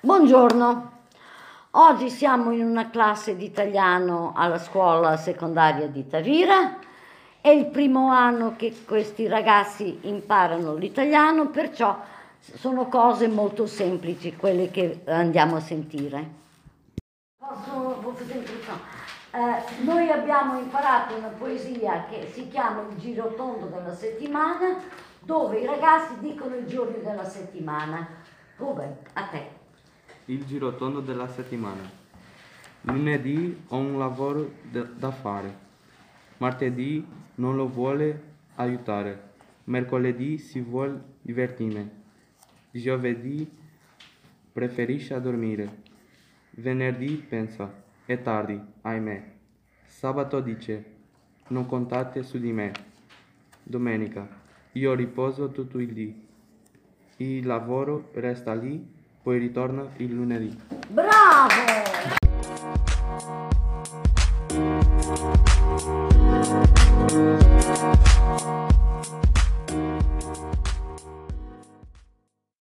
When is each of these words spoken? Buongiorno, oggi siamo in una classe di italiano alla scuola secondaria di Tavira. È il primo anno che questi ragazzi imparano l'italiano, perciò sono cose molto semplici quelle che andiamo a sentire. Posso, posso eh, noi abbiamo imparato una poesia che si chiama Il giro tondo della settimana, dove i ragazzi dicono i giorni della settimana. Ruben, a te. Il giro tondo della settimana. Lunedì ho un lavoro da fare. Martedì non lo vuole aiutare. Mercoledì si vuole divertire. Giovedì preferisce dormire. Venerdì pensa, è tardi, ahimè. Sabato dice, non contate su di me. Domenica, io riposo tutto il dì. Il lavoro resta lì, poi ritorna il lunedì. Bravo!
Buongiorno, 0.00 0.92
oggi 1.72 2.08
siamo 2.08 2.52
in 2.52 2.64
una 2.64 2.88
classe 2.88 3.34
di 3.34 3.46
italiano 3.46 4.32
alla 4.32 4.60
scuola 4.60 5.16
secondaria 5.16 5.88
di 5.88 6.06
Tavira. 6.06 6.78
È 7.40 7.48
il 7.48 7.66
primo 7.66 8.08
anno 8.08 8.54
che 8.54 8.84
questi 8.86 9.26
ragazzi 9.26 9.98
imparano 10.02 10.76
l'italiano, 10.76 11.48
perciò 11.48 11.98
sono 12.38 12.86
cose 12.86 13.26
molto 13.26 13.66
semplici 13.66 14.36
quelle 14.36 14.70
che 14.70 15.02
andiamo 15.06 15.56
a 15.56 15.60
sentire. 15.60 16.30
Posso, 17.36 17.98
posso 18.00 18.22
eh, 19.32 19.82
noi 19.82 20.08
abbiamo 20.12 20.60
imparato 20.60 21.16
una 21.16 21.32
poesia 21.36 22.04
che 22.08 22.30
si 22.32 22.46
chiama 22.46 22.82
Il 22.88 22.98
giro 22.98 23.34
tondo 23.34 23.66
della 23.66 23.96
settimana, 23.96 24.76
dove 25.18 25.58
i 25.58 25.66
ragazzi 25.66 26.20
dicono 26.20 26.54
i 26.54 26.68
giorni 26.68 27.02
della 27.02 27.28
settimana. 27.28 28.06
Ruben, 28.58 28.96
a 29.14 29.22
te. 29.24 29.66
Il 30.30 30.44
giro 30.44 30.76
tondo 30.76 31.00
della 31.00 31.26
settimana. 31.26 31.80
Lunedì 32.82 33.62
ho 33.68 33.78
un 33.78 33.96
lavoro 33.96 34.56
da 34.70 35.10
fare. 35.10 35.66
Martedì 36.36 37.02
non 37.36 37.56
lo 37.56 37.66
vuole 37.66 38.22
aiutare. 38.56 39.30
Mercoledì 39.64 40.36
si 40.36 40.60
vuole 40.60 41.02
divertire. 41.22 41.90
Giovedì 42.70 43.50
preferisce 44.52 45.18
dormire. 45.18 45.78
Venerdì 46.50 47.14
pensa, 47.26 47.72
è 48.04 48.20
tardi, 48.20 48.60
ahimè. 48.82 49.32
Sabato 49.86 50.40
dice, 50.40 50.84
non 51.46 51.64
contate 51.64 52.22
su 52.22 52.38
di 52.38 52.52
me. 52.52 52.72
Domenica, 53.62 54.28
io 54.72 54.92
riposo 54.92 55.50
tutto 55.52 55.78
il 55.78 55.94
dì. 55.94 56.26
Il 57.16 57.46
lavoro 57.46 58.10
resta 58.12 58.52
lì, 58.52 58.96
poi 59.28 59.38
ritorna 59.38 59.86
il 59.98 60.14
lunedì. 60.14 60.56
Bravo! 60.88 62.17